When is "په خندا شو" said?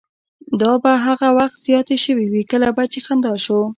3.01-3.61